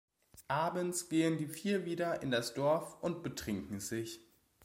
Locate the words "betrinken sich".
3.21-4.19